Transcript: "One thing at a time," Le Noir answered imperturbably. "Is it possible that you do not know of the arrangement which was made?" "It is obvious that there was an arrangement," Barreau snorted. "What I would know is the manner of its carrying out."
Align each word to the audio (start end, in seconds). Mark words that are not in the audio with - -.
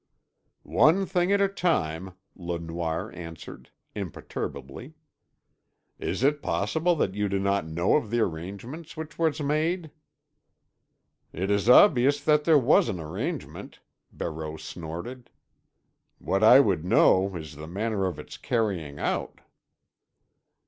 "One 0.63 1.05
thing 1.05 1.31
at 1.31 1.41
a 1.41 1.47
time," 1.47 2.15
Le 2.35 2.57
Noir 2.57 3.11
answered 3.13 3.69
imperturbably. 3.93 4.95
"Is 5.99 6.23
it 6.23 6.41
possible 6.41 6.95
that 6.95 7.13
you 7.13 7.29
do 7.29 7.37
not 7.37 7.67
know 7.67 7.95
of 7.95 8.09
the 8.09 8.19
arrangement 8.21 8.97
which 8.97 9.19
was 9.19 9.39
made?" 9.41 9.91
"It 11.31 11.51
is 11.51 11.69
obvious 11.69 12.19
that 12.23 12.45
there 12.45 12.57
was 12.57 12.89
an 12.89 12.99
arrangement," 12.99 13.79
Barreau 14.11 14.57
snorted. 14.57 15.29
"What 16.17 16.43
I 16.43 16.59
would 16.59 16.83
know 16.83 17.35
is 17.35 17.55
the 17.55 17.67
manner 17.67 18.07
of 18.07 18.17
its 18.17 18.37
carrying 18.37 18.97
out." 18.97 19.41